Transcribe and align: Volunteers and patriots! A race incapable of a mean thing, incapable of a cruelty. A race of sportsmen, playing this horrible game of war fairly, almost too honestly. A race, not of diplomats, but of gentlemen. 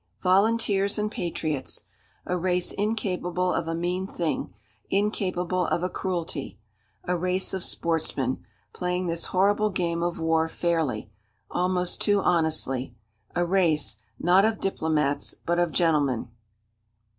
Volunteers 0.23 0.97
and 0.97 1.11
patriots! 1.11 1.83
A 2.25 2.35
race 2.35 2.71
incapable 2.71 3.53
of 3.53 3.67
a 3.67 3.75
mean 3.75 4.07
thing, 4.07 4.51
incapable 4.89 5.67
of 5.67 5.83
a 5.83 5.91
cruelty. 5.91 6.57
A 7.03 7.15
race 7.15 7.53
of 7.53 7.63
sportsmen, 7.63 8.43
playing 8.73 9.05
this 9.05 9.25
horrible 9.25 9.69
game 9.69 10.01
of 10.01 10.19
war 10.19 10.47
fairly, 10.47 11.11
almost 11.51 12.01
too 12.01 12.19
honestly. 12.19 12.95
A 13.35 13.45
race, 13.45 13.97
not 14.17 14.43
of 14.43 14.59
diplomats, 14.59 15.35
but 15.45 15.59
of 15.59 15.71
gentlemen. 15.71 16.29